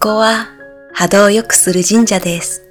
[0.00, 0.46] ここは
[0.92, 2.62] 波動を良くする神社です。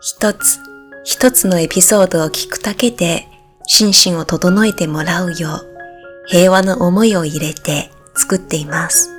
[0.00, 0.58] 一つ
[1.04, 3.28] 一つのエピソードを聞くだけで
[3.66, 5.66] 心身を整えてもらうよう
[6.28, 9.10] 平和の思いを入れて作っています。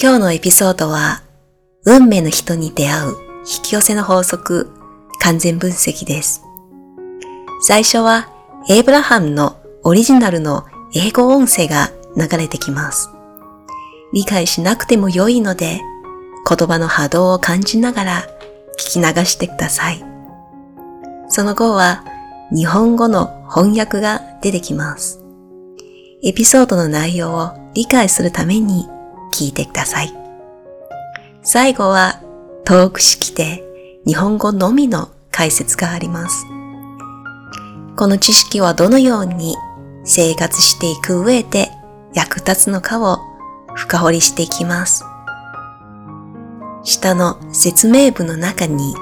[0.00, 1.22] 今日のエピソードは
[1.86, 3.10] 運命の人に出会う
[3.40, 4.70] 引き寄せの法則
[5.18, 6.40] 完全分析です。
[7.62, 8.28] 最初は
[8.70, 13.10] エイブラハムのオリジナルの英語音声が流れてきます。
[14.12, 15.80] 理解しなくても良いので
[16.48, 18.26] 言葉の波動を感じながら
[18.78, 20.04] 聞き流してください。
[21.28, 22.04] その後は
[22.54, 25.24] 日本語の翻訳が出てきます。
[26.22, 28.86] エピソードの内容を理解するために
[29.32, 30.12] 聞いてください。
[31.42, 32.20] 最後は
[32.64, 33.62] トーク式で
[34.06, 36.46] 日本語のみの解説があります。
[37.96, 39.56] この知識はどのように
[40.04, 41.70] 生活していく上で
[42.14, 43.18] 役立つのかを
[43.74, 45.04] 深掘りしていきます。
[46.84, 48.94] 下の説明文の中に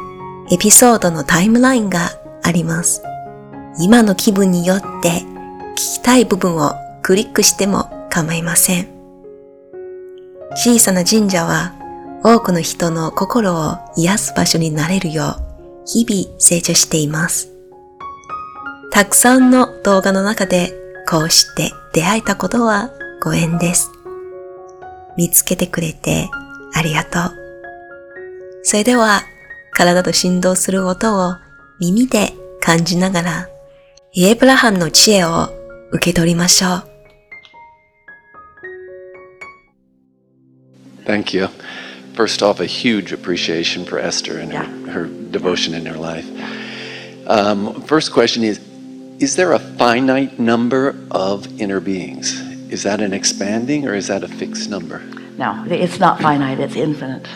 [0.50, 2.10] エピソードのタイムラインが
[2.42, 3.02] あります。
[3.78, 5.22] 今の気分によって
[5.72, 8.88] 聞きたい部分をクリックしても構いません。
[10.56, 11.74] 小さな神社は
[12.22, 15.50] 多くの人の心を癒す場所になれるよう
[15.86, 17.50] 日々成長しています。
[18.90, 20.74] たくさんの動画の中で
[21.08, 22.90] こうして出会えたことは
[23.22, 23.90] ご縁です。
[25.16, 26.28] 見つけてくれて
[26.74, 27.39] ありがとう。
[28.62, 29.22] それでは
[29.72, 31.36] 体と振動する音を
[31.80, 33.48] 耳で感じながら
[34.16, 35.48] エイブラハムの知恵を
[35.92, 36.90] 受け取りましょう。
[41.06, 41.48] Thank you.
[42.14, 46.26] First off, a huge appreciation for Esther and her, her devotion in her life.
[47.26, 48.60] Um, first question is
[49.20, 52.40] Is there a finite number of inner beings?
[52.70, 55.02] Is that an expanding or is that a fixed number?
[55.38, 57.26] No, it's not finite, it's infinite.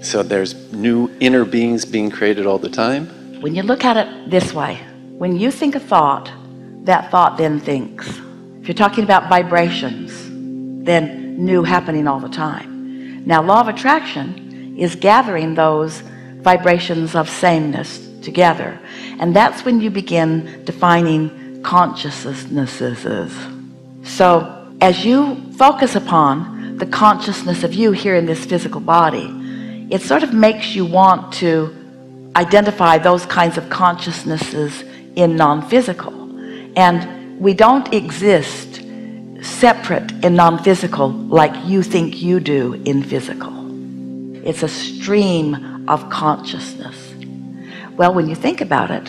[0.00, 3.06] So there's new inner beings being created all the time?
[3.40, 4.80] When you look at it this way,
[5.18, 6.30] when you think a thought,
[6.84, 8.08] that thought then thinks.
[8.60, 10.12] If you're talking about vibrations,
[10.84, 13.24] then new happening all the time.
[13.26, 16.00] Now, law of attraction is gathering those
[16.40, 18.78] vibrations of sameness together.
[19.18, 23.32] And that's when you begin defining consciousnesses.
[24.04, 29.26] So, as you focus upon the consciousness of you here in this physical body,
[29.90, 31.74] it sort of makes you want to
[32.36, 34.84] identify those kinds of consciousnesses
[35.16, 36.12] in non physical.
[36.76, 38.82] And we don't exist
[39.40, 43.52] separate in non physical like you think you do in physical.
[44.46, 46.96] It's a stream of consciousness.
[47.96, 49.08] Well, when you think about it,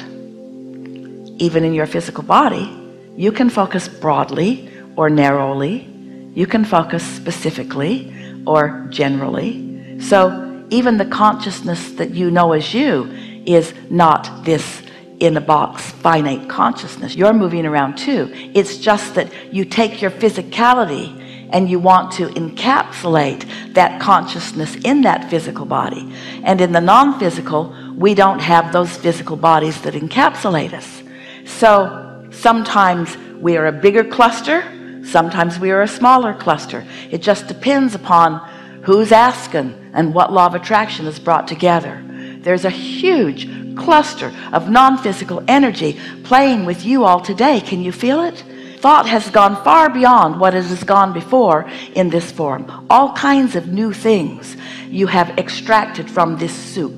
[1.41, 2.75] even in your physical body,
[3.15, 5.87] you can focus broadly or narrowly.
[6.33, 8.13] You can focus specifically
[8.47, 9.99] or generally.
[9.99, 13.11] So even the consciousness that you know as you
[13.45, 14.81] is not this
[15.19, 17.15] in a box finite consciousness.
[17.15, 18.29] You're moving around too.
[18.53, 21.17] It's just that you take your physicality
[21.51, 26.13] and you want to encapsulate that consciousness in that physical body.
[26.43, 31.03] And in the non physical, we don't have those physical bodies that encapsulate us.
[31.45, 34.63] So sometimes we are a bigger cluster,
[35.03, 36.85] sometimes we are a smaller cluster.
[37.09, 38.47] It just depends upon
[38.83, 42.03] who's asking and what law of attraction is brought together.
[42.41, 47.61] There's a huge cluster of non physical energy playing with you all today.
[47.61, 48.43] Can you feel it?
[48.79, 52.85] Thought has gone far beyond what it has gone before in this form.
[52.89, 54.55] All kinds of new things
[54.87, 56.95] you have extracted from this soup.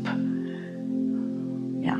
[1.81, 1.97] Yeah.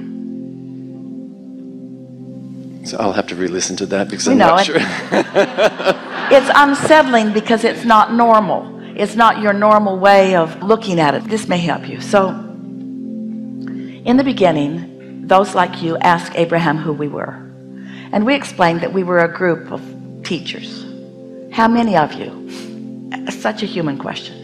[2.85, 4.65] So I'll have to re listen to that because I'm know not it.
[4.65, 5.97] sure.
[6.33, 8.80] It's unsettling because it's not normal.
[9.01, 11.23] It's not your normal way of looking at it.
[11.23, 11.99] This may help you.
[12.01, 17.33] So, in the beginning, those like you asked Abraham who we were.
[18.11, 19.81] And we explained that we were a group of
[20.23, 20.85] teachers.
[21.51, 22.29] How many of you?
[23.31, 24.37] Such a human question.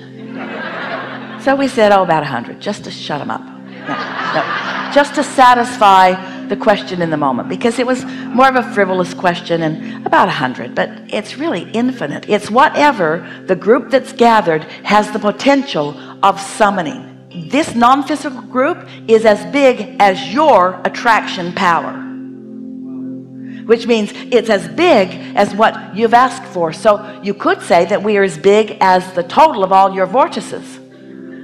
[1.42, 3.42] So we said, oh, about a 100, just to shut them up.
[3.42, 3.94] No,
[4.34, 6.16] no, just to satisfy
[6.50, 10.26] the question in the moment, because it was more of a frivolous question and about
[10.26, 12.28] a 100, but it's really infinite.
[12.30, 17.04] It's whatever the group that's gathered has the potential of summoning.
[17.50, 22.04] This non physical group is as big as your attraction power
[23.68, 26.72] which means it's as big as what you've asked for.
[26.72, 30.06] So you could say that we are as big as the total of all your
[30.06, 30.77] vortices.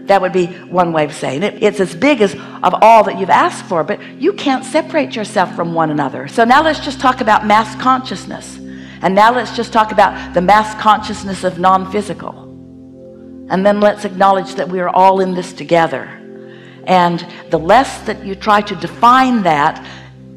[0.06, 1.64] That would be one way of saying it.
[1.64, 5.56] It's as big as of all that you've asked for, but you can't separate yourself
[5.56, 6.28] from one another.
[6.28, 8.58] So now let's just talk about mass consciousness.
[9.02, 12.44] And now let's just talk about the mass consciousness of non physical.
[13.50, 16.06] And then let's acknowledge that we are all in this together.
[16.86, 19.86] And the less that you try to define that,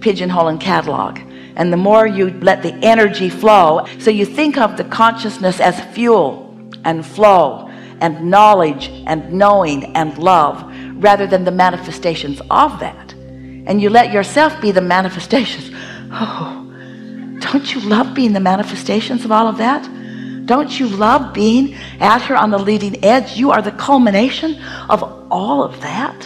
[0.00, 1.18] pigeonhole and catalog,
[1.56, 3.86] and the more you let the energy flow.
[3.98, 7.65] So you think of the consciousness as fuel and flow
[8.00, 10.62] and knowledge and knowing and love
[10.96, 13.12] rather than the manifestations of that.
[13.12, 15.70] And you let yourself be the manifestations.
[16.08, 16.66] Oh,
[17.40, 19.82] don't you love being the manifestations of all of that?
[20.46, 23.36] Don't you love being out here on the leading edge?
[23.36, 24.56] You are the culmination
[24.88, 26.16] of all of that.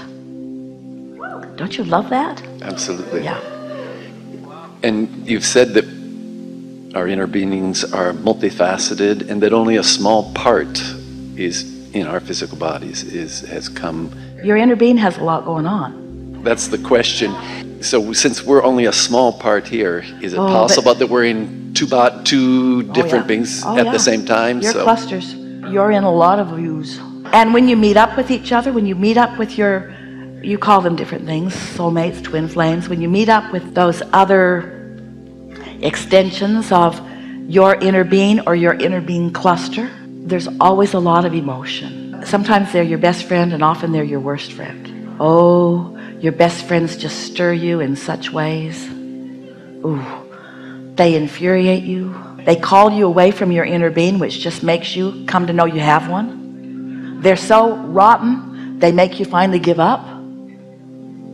[1.56, 2.42] Don't you love that?
[2.62, 3.24] Absolutely.
[3.24, 3.40] Yeah.
[4.82, 5.84] And you've said that
[6.94, 10.78] our inner beings are multifaceted and that only a small part
[11.40, 14.10] is in our physical bodies is has come
[14.44, 16.42] Your inner being has a lot going on.
[16.44, 17.30] that's the question
[17.82, 21.72] so since we're only a small part here is it Oh, possible that we're in
[21.74, 23.32] two bot two Oh, different yeah.
[23.32, 23.92] beings Oh, at yeah.
[23.92, 25.34] the same time You're so clusters.
[25.74, 26.98] You're in a lot of views.
[27.32, 29.72] And when you meet up with each other, when you meet up with your,
[30.42, 34.42] you call them different things, soulmates, twin flames, when you meet up with those other
[35.82, 37.00] extensions of
[37.48, 39.88] your inner being or your inner being cluster,
[40.30, 42.22] there's always a lot of emotion.
[42.24, 45.16] Sometimes they're your best friend and often they're your worst friend.
[45.18, 48.88] Oh, your best friends just stir you in such ways.
[49.84, 50.02] Ooh,
[50.94, 52.14] they infuriate you.
[52.44, 55.66] They call you away from your inner being, which just makes you come to know
[55.66, 57.20] you have one.
[57.20, 60.06] They're so rotten, they make you finally give up.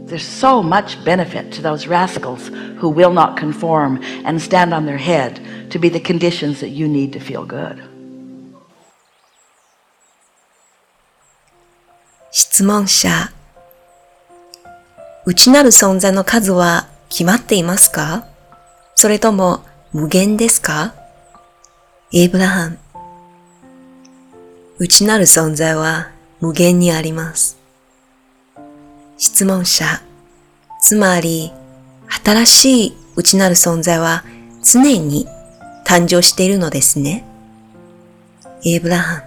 [0.07, 4.99] There's so much benefit to those rascals who will not conform and stand on their
[4.99, 7.83] head to be the conditions that you need to feel good.
[12.39, 13.33] 質問者。
[15.25, 18.27] 内なる存在の数は決まっていますか？
[18.95, 20.93] それとも無限ですか？
[22.13, 22.79] エイブラハム。
[24.79, 26.11] 内なる存在は
[26.43, 27.57] 無限にあります。
[29.17, 29.87] 質問者。
[30.83, 31.53] つまり、
[32.23, 34.25] 新しい内なる存在は
[34.63, 35.27] 常に
[35.87, 37.25] 誕生しているのですね。
[38.63, 39.25] エイブラハ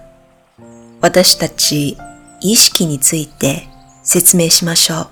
[0.59, 0.65] ム。
[1.01, 1.97] 私たち
[2.41, 3.67] 意識について
[4.03, 5.07] 説明しましょう。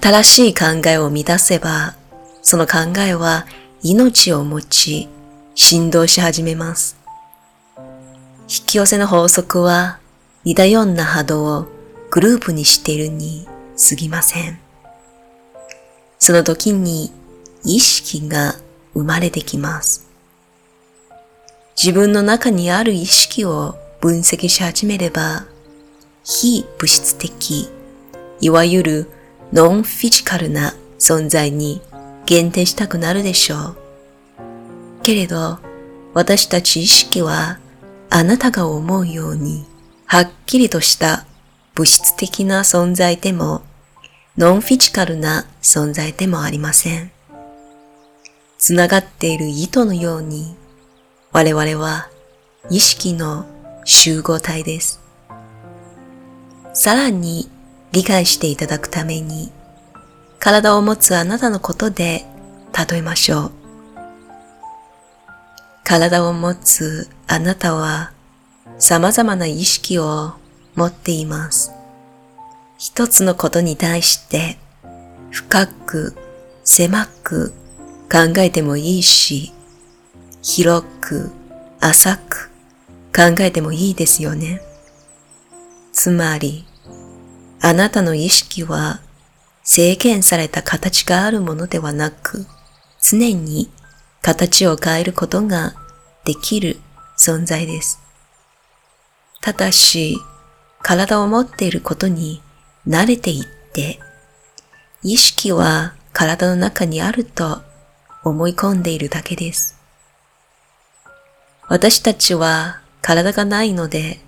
[0.00, 1.94] 新しい考えを乱せば、
[2.42, 3.46] その考えは
[3.82, 5.08] 命を持ち、
[5.54, 6.96] 振動し始めます。
[8.42, 9.98] 引き寄せの法則は
[10.44, 11.66] 似たような波動を
[12.10, 13.46] グループにしているに
[13.88, 14.58] 過ぎません。
[16.18, 17.12] その時に
[17.64, 18.54] 意識が
[18.94, 20.06] 生まれてきます。
[21.76, 25.46] 自分の中にある意識を分析し始めれば、
[26.24, 27.70] 非物質的、
[28.38, 29.10] いわゆる
[29.50, 31.80] ノンフィジカルな存在に
[32.26, 33.76] 限定したくなるでしょう。
[35.02, 35.58] けれど、
[36.12, 37.58] 私たち意識は
[38.10, 39.64] あなたが思うように、
[40.04, 41.24] はっきりとした
[41.74, 43.62] 物質的な存在でも、
[44.36, 47.10] ノンフィジカルな存在でもありません。
[48.58, 50.54] つながっている糸のように、
[51.32, 52.10] 我々は
[52.68, 53.46] 意識の
[53.84, 55.00] 集合体です。
[56.72, 57.48] さらに
[57.92, 59.52] 理解していただくために、
[60.38, 62.24] 体を持つあなたのことで
[62.88, 63.52] 例えましょう。
[65.84, 68.12] 体を持つあなたは
[68.78, 70.32] 様々な意識を
[70.74, 71.72] 持っています。
[72.78, 74.58] 一つのことに対して
[75.30, 76.16] 深く
[76.64, 77.52] 狭く
[78.10, 79.52] 考えてもいいし、
[80.42, 81.30] 広く
[81.80, 82.50] 浅く
[83.14, 84.60] 考えてもいいですよね。
[85.92, 86.66] つまり、
[87.60, 89.00] あなたの意識は
[89.62, 92.44] 制限された形があるものではなく、
[93.00, 93.70] 常に
[94.20, 95.74] 形を変えることが
[96.24, 96.78] できる
[97.16, 98.00] 存在です。
[99.40, 100.18] ただし、
[100.82, 102.42] 体を持っていることに
[102.88, 104.00] 慣れていって、
[105.02, 107.62] 意識は体の中にあると
[108.24, 109.78] 思い込んでいるだけです。
[111.68, 114.18] 私たちは体がないので、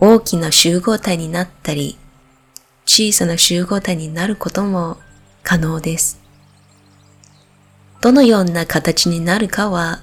[0.00, 1.96] 大きな集合体になったり、
[2.84, 4.96] 小さな集合体になることも
[5.44, 6.20] 可能です。
[8.00, 10.00] どのような形になるかは、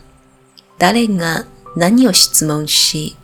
[0.78, 3.18] 誰が何を質問し、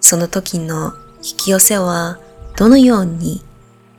[0.00, 2.20] その時の引き寄せは
[2.56, 3.42] どのように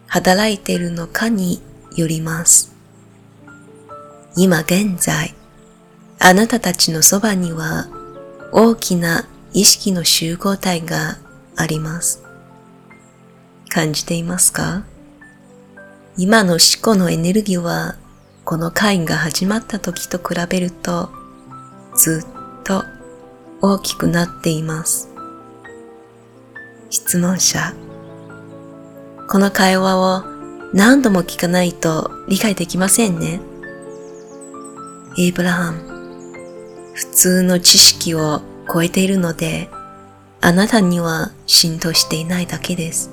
[0.08, 1.62] 働いているのかに
[1.98, 2.74] よります。
[4.38, 5.36] 今現在、
[6.18, 7.88] あなたたちのそばには
[8.54, 11.20] 大きな意識の集合体が
[11.56, 12.24] あります。
[13.70, 14.84] 感じていますか？
[16.18, 17.96] 今の思考のエネルギーは
[18.46, 21.12] この会が始まった時と比べると
[21.96, 22.84] ずっと
[23.62, 25.10] 大きくなっています。
[26.90, 27.74] 質問者。
[29.30, 30.24] この会話を
[30.74, 33.40] 何度も聞かないと理解できませんね。
[35.18, 35.78] エイブラハム、
[36.96, 38.42] 普通の知識を
[38.72, 39.70] 超えているので、
[40.42, 43.12] あなたには浸透していないだけです。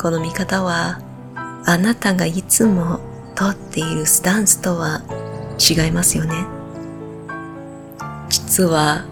[0.00, 1.00] この見方は、
[1.64, 3.00] あなたがいつも
[3.34, 5.02] とっているスタンスとは
[5.58, 6.46] 違いますよね。
[8.28, 9.04] 実は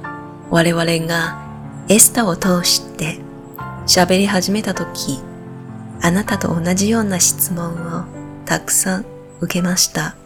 [0.50, 1.40] 我々が
[1.88, 3.18] エスタを通して
[3.86, 5.20] 喋り始めたとき、
[6.00, 8.04] あなたと同じような質問を
[8.44, 9.04] たくさん
[9.40, 10.16] 受けました。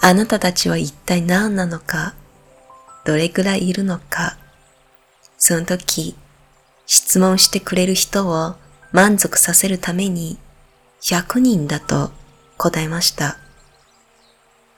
[0.00, 2.14] あなたたちは一体何なのか、
[3.04, 4.36] どれくらいいるのか、
[5.38, 6.16] その時、
[6.86, 8.56] 質問してくれる人を
[8.92, 10.38] 満足させるために
[11.02, 12.10] 100人だと
[12.56, 13.38] 答えました。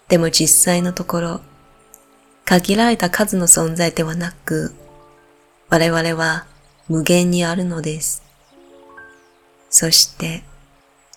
[0.09, 1.41] でも実際のところ、
[2.45, 4.75] 限られた数の存在ではなく、
[5.69, 6.47] 我々は
[6.89, 8.23] 無限にあるのです。
[9.71, 10.45] そして、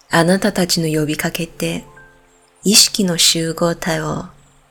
[0.09, 1.83] あなたたちの呼びかけて、
[2.63, 4.25] 意識の集合体を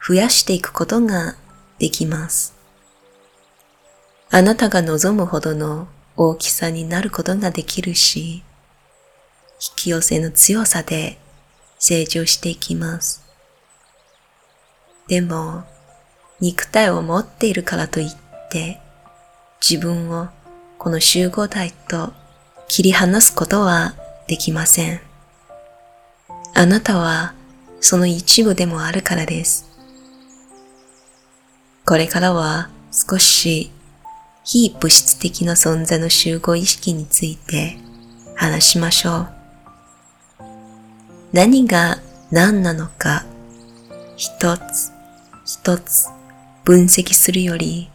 [0.05, 1.37] 増やしていくことが
[1.79, 2.55] できます。
[4.31, 8.43] あなたが望むほどの大きさになることができるし、
[9.61, 11.19] 引き寄せの強さで
[11.79, 13.25] 成長していきます。
[15.09, 15.65] でも、
[16.41, 18.17] 肉体を持っているからといっ
[18.51, 18.81] て、
[19.61, 20.29] 自分を
[20.79, 22.13] この集合体と
[22.69, 23.95] 切り離すことは
[24.27, 25.01] できません。
[26.55, 27.35] あなたは
[27.81, 29.74] その一部でもあるからです。
[31.87, 33.71] これからは少し
[34.43, 37.77] 非物質的な存在の集合意識について
[38.35, 39.29] 話しましょう。
[41.33, 41.99] 何が
[42.31, 43.25] 何なのか
[44.17, 44.93] 一つ
[45.45, 46.09] 一つ
[46.65, 47.91] 分析するより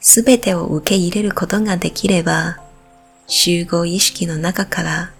[0.00, 2.58] すべてを受け入れることができれば、
[3.26, 5.12] 集合意識の中から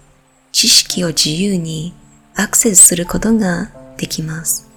[0.51, 1.93] 知識を自由に
[2.35, 4.69] アクセスすることができます。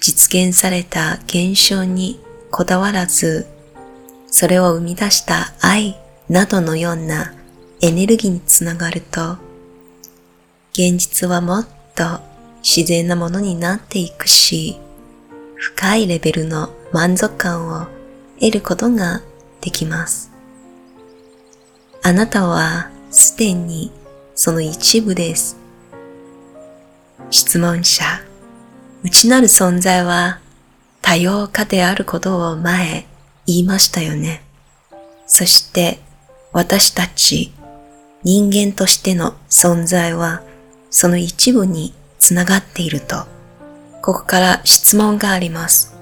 [0.00, 3.46] 実現された現象にこだわらず、
[4.28, 5.96] それを生み出した愛
[6.28, 7.34] などのような
[7.80, 9.38] エネルギーにつながると、
[10.72, 12.20] 現実はもっと
[12.62, 14.78] 自然なものになっていくし、
[15.56, 17.86] 深いレベルの満足感を
[18.40, 19.22] 得ることが
[19.60, 20.30] できます。
[22.02, 23.90] あなたはすでに
[24.34, 25.56] その一部です。
[27.30, 28.04] 質問者、
[29.02, 30.40] 内なる存在は
[31.06, 33.06] 多様化であることを前
[33.46, 34.42] 言いましたよね。
[35.28, 36.00] そして
[36.52, 37.52] 私たち
[38.24, 40.42] 人間としての存在は
[40.90, 43.18] その一部につながっていると、
[44.02, 45.96] ここから質問があります。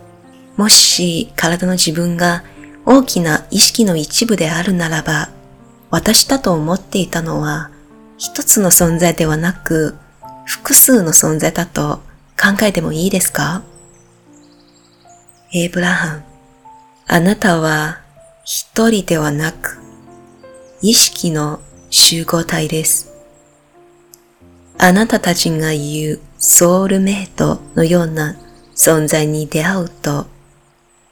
[0.56, 2.42] もし体の自分が
[2.86, 5.28] 大きな意識の一部であるならば、
[5.90, 7.70] 私だと思っていたのは
[8.16, 9.96] 一つの存在ではなく
[10.46, 11.98] 複数の存在だと
[12.40, 13.62] 考えてもいいですか？
[15.56, 16.24] エイブラハン、
[17.06, 18.00] あなたは
[18.44, 19.78] 一人ではなく
[20.82, 23.14] 意識の集合体です。
[24.78, 28.34] あなたたちが言うソウルメイトのような
[28.74, 30.26] 存在に出会うと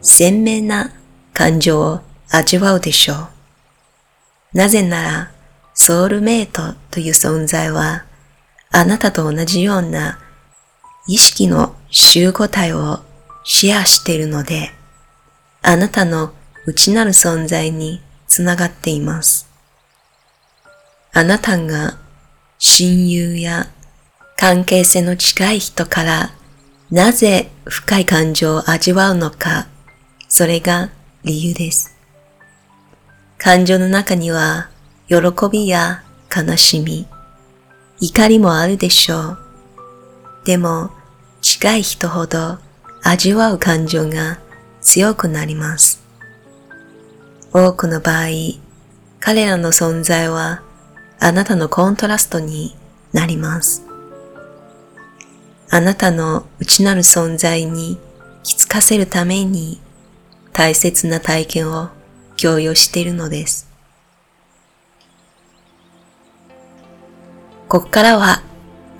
[0.00, 0.90] 鮮明な
[1.32, 3.28] 感情を味わうでしょう。
[4.54, 5.30] なぜなら、
[5.72, 8.06] ソウルメイトという存在は、
[8.72, 10.18] あなたと同じような
[11.06, 13.04] 意識の集合体を
[13.44, 14.70] シェアしているので、
[15.62, 16.32] あなたの
[16.66, 19.48] 内なる存在につながっています。
[21.12, 21.98] あなたが
[22.58, 23.66] 親友や
[24.36, 26.30] 関係性の近い人から
[26.90, 29.66] なぜ深い感情を味わうのか
[30.28, 30.90] それが
[31.24, 31.94] 理由です。
[33.36, 34.70] 感情の中には、
[35.08, 35.16] 喜
[35.50, 37.06] びや悲しみ、
[38.00, 39.38] 怒りもあるでしょう。
[40.44, 40.90] でも、
[41.40, 42.58] 近い人ほど
[43.02, 44.38] 味わう感情が
[44.80, 46.02] 強くなります。
[47.52, 48.26] 多くの場合、
[49.20, 50.62] 彼らの存在は
[51.18, 52.76] あなたのコントラストに
[53.12, 53.84] なります。
[55.70, 57.98] あなたの内なる存在に
[58.42, 59.80] 気づかせるために
[60.52, 61.88] 大切な体験を
[62.36, 63.68] 共有しているのです。
[67.68, 68.42] ここからは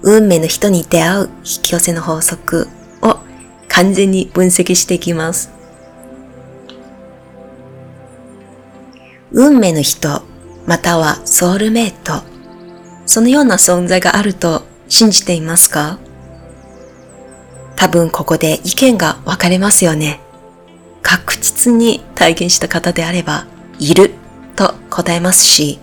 [0.03, 2.69] 運命の人に出会う引き寄せの法則
[3.03, 3.19] を
[3.75, 5.51] 完全に分析していきます。
[9.33, 10.23] 運命の人、
[10.67, 12.23] またはソウルメイト、
[13.07, 15.99] そのような存在があると信じていますか？
[17.77, 20.21] 多分ここで意見が分かれますよね。
[21.01, 23.47] 確実に体験した方であれば、
[23.79, 24.13] いる
[24.55, 25.81] と答えますし、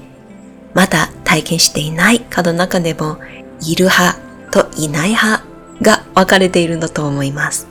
[0.76, 3.18] まだ体験していないかの中でも、
[3.62, 4.20] いる派
[4.52, 5.44] といない派
[5.82, 7.68] が分かれているんだと思います。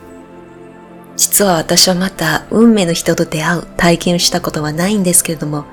[1.19, 5.65] 実は私はまた運命の人と出会う体験をしたことはないんですけれども、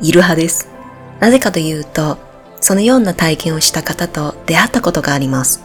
[0.00, 0.68] いる派です。
[1.18, 2.18] なぜかというと、
[2.60, 5.64] そのような体験をした方と出会ったことがあります。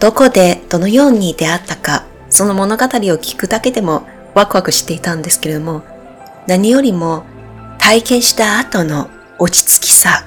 [0.00, 5.82] どこでどのように出会ったか、その物語を聞くだけでもワクワクしていたんですけれども、
[6.46, 7.24] 何よりも
[7.76, 10.24] 体験した後の落ち着きさ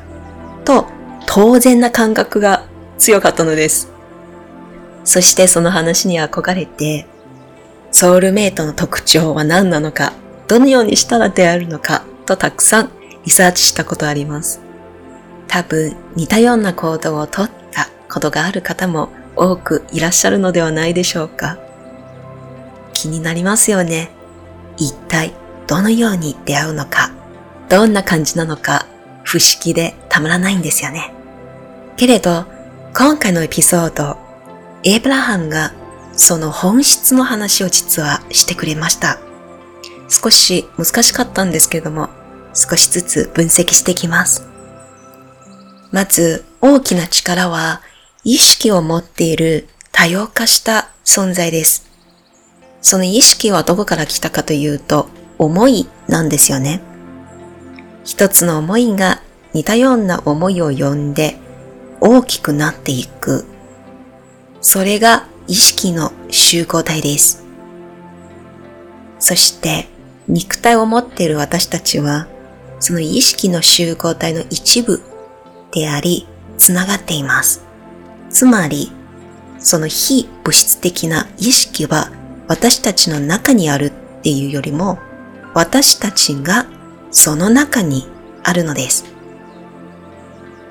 [0.66, 0.86] と
[1.26, 2.64] 当然な感覚が
[3.00, 3.92] 強かったのです。
[5.04, 7.08] そしてその話に憧れて、
[7.92, 10.14] ソウルメイトの特徴は何なのか、
[10.48, 12.92] どのようにしたら出会えるのかとたくさん
[13.26, 14.62] リサーチしたことあります。
[15.48, 21.58] 多分似たような行動をとったことがある方も多くいらっしゃるのではないでしょうか。
[22.94, 24.10] 気になりますよね。
[24.78, 25.34] 一体
[25.68, 27.12] どのように出会うのか、
[27.70, 28.86] どんな感じなのか、
[29.24, 31.14] 不思議でたまらないんですよね。
[31.98, 32.46] けれど、
[32.96, 34.18] 今回のエピソード、
[34.84, 35.74] エイブラハムが
[36.18, 39.20] その本質の話を実はしてくれました。
[40.10, 42.10] 少し難しかったんですけれども、
[42.54, 44.48] 少しずつ分析していきます。
[45.92, 47.82] まず、大きな力は
[48.24, 51.88] 意識を持っている多様化した存在です。
[52.82, 56.82] その意識はどこから来たかというと、思いなんですよね。
[58.04, 59.22] 一つの思いが
[59.54, 61.38] 似たような思いを呼んで
[62.02, 63.46] 大きくなっていく。
[64.62, 67.44] それが意識の集合体です。
[69.20, 69.88] そして
[70.28, 72.28] 肉体を持っている私たちは
[72.80, 75.02] その意識の集合体の一部
[75.72, 76.28] であり、
[76.58, 77.64] つながっています。
[78.30, 78.92] つまり、
[79.60, 82.12] その非物質的な意識は
[82.48, 85.00] 私たちの中にあるっていうよりも、
[85.54, 86.66] 私たちが
[87.12, 88.08] その中に
[88.44, 89.06] あるのです。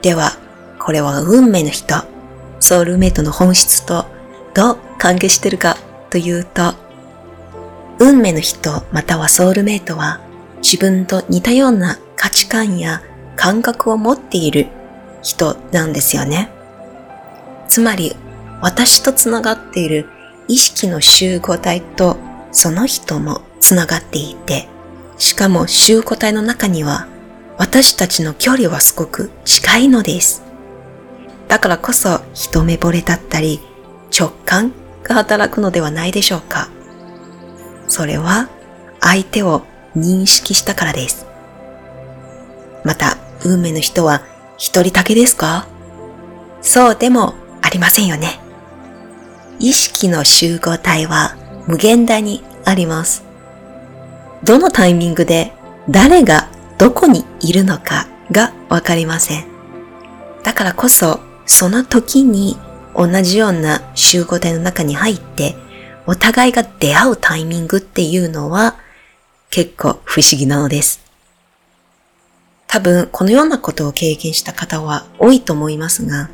[0.02, 0.32] では、
[0.78, 2.04] これは運命の人、
[2.60, 4.06] ソウルメイトの本質と
[4.56, 5.76] どう関係してるか
[6.08, 6.72] というと、
[7.98, 10.20] 運命の人またはソウルメイトは
[10.62, 13.02] 自分と似たような価値観や
[13.36, 14.68] 感覚を持っている
[15.22, 16.50] 人なんですよね。
[17.68, 18.16] つまり、
[18.62, 20.08] 私とつながっている
[20.48, 22.16] 意識の集合体と
[22.50, 24.68] その人もつながっていて、
[25.18, 27.08] しかも集合体の中には
[27.58, 30.42] 私たちの距離はすごく近いのです。
[31.46, 33.60] だからこそ一目惚れだったり
[34.10, 36.68] 直感が働くのではないでしょうか。
[37.88, 38.48] それは
[39.00, 39.62] 相手を
[39.96, 41.26] 認識したからです。
[42.84, 44.22] また、運命の人は
[44.58, 45.66] 一人だけですか？
[46.62, 48.40] そうでもありませんよね。
[49.58, 53.24] 意識の集合体は無限大にあります。
[54.44, 55.52] どのタイミングで
[55.88, 59.46] 誰がどこにいるのかがわかりません。
[60.42, 62.56] だからこそ、その時に
[62.96, 65.54] 同じような集合体の中に入って、
[66.06, 68.76] お互いが出会うタイミングっていうのは
[69.50, 71.04] 結構不思議なのです。
[72.66, 76.30] 多分このようなことを経験した方は多いと思いますが、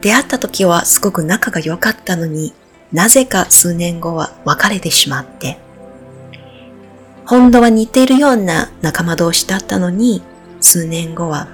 [0.00, 2.54] 出会った時はすごく仲が良かったのに
[2.92, 5.58] なぜか数年後は別れてしまって、
[7.26, 10.22] 本当は似ているような仲間同士だったのに、
[10.60, 11.48] 数年後は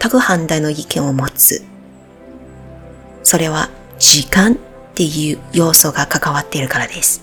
[0.00, 1.64] 全く反対の意見を持つ。
[3.28, 4.56] それは時間っ
[4.94, 7.22] ていう要素が関わっているからです。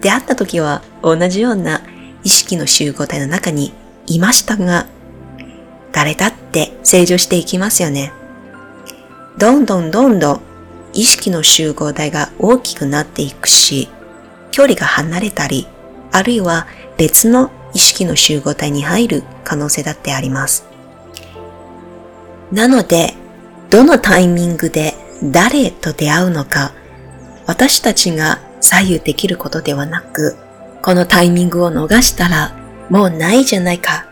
[0.00, 1.82] 出会った時は同じような
[2.22, 3.72] 意識の集合体の中に
[4.06, 4.86] いましたが、
[5.90, 8.12] 誰だって成長していきますよね。
[9.36, 10.40] どんどんどんどん
[10.92, 13.88] 意識の集合体が大きくなっていくし、
[14.52, 15.66] 距離が離れたり、
[16.12, 16.68] あるいは
[16.98, 20.66] 別の意識の集合体に入る可能性だってあります。
[22.52, 23.16] なので、
[23.70, 26.72] どのタイミングで誰と出会うのか、
[27.46, 30.36] 私たちが左右できることではなく、
[30.82, 32.56] このタイミングを逃したら
[32.88, 34.08] もうないじゃないか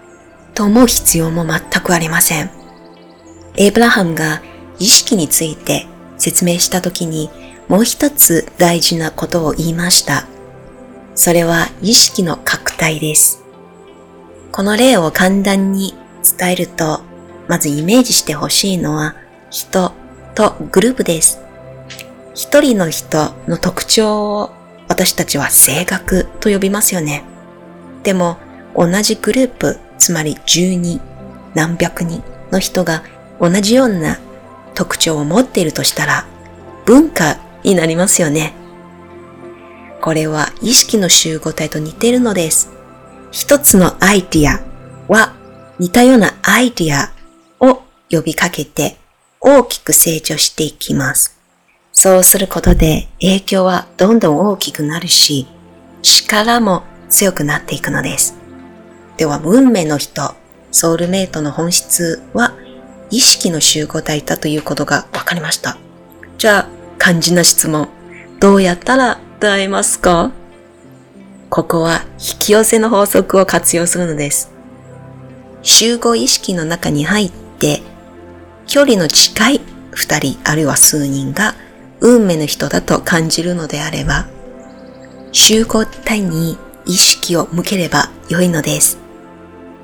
[0.54, 2.50] と思う必要も全くありません。
[3.56, 4.42] エイブラハムが
[4.78, 5.86] 意識について
[6.18, 7.28] 説明したときに
[7.66, 10.26] もう一つ大事なことを言いました。
[11.16, 13.42] それは意識の拡大です。
[14.52, 15.94] この例を簡単に
[16.38, 17.00] 伝えると、
[17.48, 19.16] まずイメージしてほしいのは
[19.50, 19.92] 人
[20.34, 21.40] とグループです。
[22.34, 24.50] 一人の人の特徴を
[24.88, 27.24] 私たちは性格と呼びますよね。
[28.02, 28.38] でも
[28.76, 31.00] 同じグループ、つまり十人、
[31.54, 33.02] 何百人の人が
[33.40, 34.18] 同じような
[34.74, 36.26] 特徴を持っているとしたら
[36.86, 38.54] 文化になりますよね。
[40.00, 42.70] これは意識の集合体と似ているのです。
[43.30, 44.60] 一つのアイディア、
[45.08, 45.34] は
[45.78, 47.10] 似たようなアイディア
[47.60, 48.96] を呼びかけて
[49.40, 51.38] 大きく成長していきます。
[51.92, 55.46] そうすることで影響はどんどん大きくなるし、
[56.02, 58.36] 力も強くなっていくのです。
[59.16, 60.34] では、運命の人、
[60.70, 62.54] ソウルメイトの本質は
[63.10, 65.76] 意識の集合体だということが分かりました。
[66.36, 66.68] じゃあ、
[67.00, 67.88] 肝心な質問。
[68.38, 70.30] どうやったら出会えますか？
[71.50, 74.52] ここは引き寄せの法則を活用するのです。
[75.62, 77.82] 集合意識の中に入って、
[78.68, 79.60] 距離の近い
[79.92, 81.54] 二人あるいは数人が
[82.00, 84.28] 運命の人だと感じるのであれば、
[85.32, 88.98] 集合体に意識を向ければ良いのです。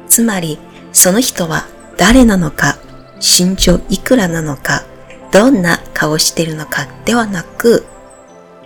[0.07, 0.59] つまり、
[0.93, 1.67] その人は
[1.97, 2.77] 誰なのか、
[3.17, 4.85] 身長いくらなのか、
[5.33, 7.87] どんな顔してるのかではなく、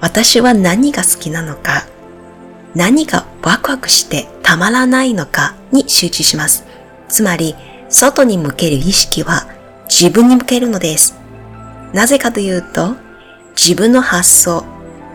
[0.01, 1.87] 私は何が好きなのか、
[2.75, 6.65] 何がワクワクしてたまらないのかに集中します。
[7.09, 7.55] つまり、
[7.89, 9.47] 外に向ける意識は
[9.89, 11.17] 自分に向けるのです。
[11.93, 12.97] なぜかというと、
[13.57, 14.65] 自分の発想、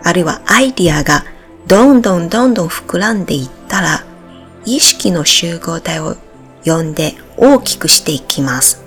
[0.02, 1.24] あるいはアイディアが
[1.66, 4.04] どんどんどんどん膨らんでいったら、
[4.66, 6.16] 意識の集合体を
[6.64, 8.82] 呼んで大きくしていきます。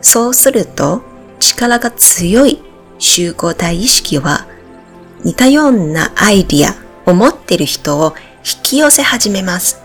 [0.00, 1.02] そうすると、
[1.38, 2.60] 力が強い
[2.98, 4.46] 集合体意識は、
[5.24, 9.80] 似たようなアイディアを持っている人を引き寄せ始めます。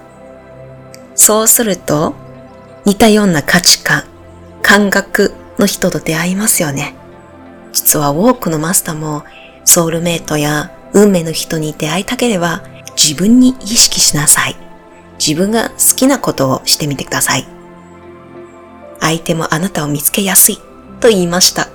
[1.16, 2.16] そうすると、
[2.86, 4.04] 似たような価値観、
[4.64, 6.96] 感覚の人と出会いますよね。
[7.74, 9.24] 実は多くのマスターも
[9.66, 12.64] ソウルメイトや運命の人に出会いたければ
[12.96, 14.56] 自分に意識しなさい。
[15.20, 17.46] 自分が好きなことをしてみてください。
[19.00, 20.58] 相手もあなたを見つけやすい
[21.00, 21.68] と言いました。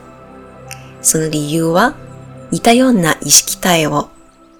[1.02, 1.94] その理由は
[2.50, 4.08] 似たような意識体を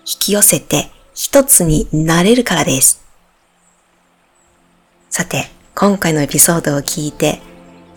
[0.00, 3.02] 引き寄せて一つになれるからです。
[5.10, 7.40] さて、今回のエピソードを聞いて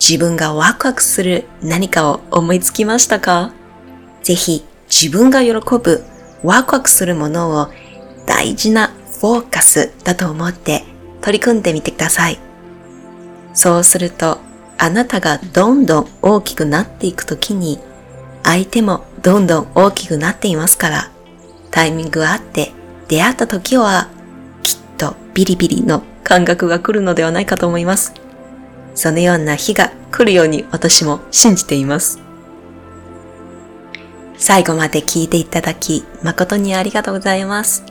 [0.02, 3.54] 自分がワクワクする何かを思いつきましたか？
[4.24, 6.04] ぜひ自分が喜ぶ
[6.44, 7.68] ワクワクするものを
[8.26, 10.84] 大事なフォーカスだと思って
[11.22, 12.40] 取り組んでみてください。
[13.54, 14.40] そうすると
[14.80, 17.78] あなたがどんどん大きくなっていくときに
[18.44, 21.12] 相手もどんどん大きくなっていますから
[21.70, 22.72] タイミングがあって
[23.08, 24.10] 出会った時は
[24.64, 28.16] きっとビリビリの感覚が来るのではないかと思います。
[28.96, 32.20] そのような日が来るように私も信じています。
[34.38, 37.84] 最後まで聞いていただき誠にありがとうございます。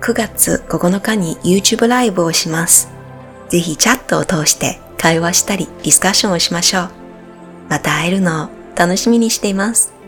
[0.00, 2.88] 9月9日に YouTube ライブをします。
[3.48, 6.90] ぜひチャットを通して会話したりディスカッションをしましょう。
[7.68, 9.99] また会えるのを楽しみにしています。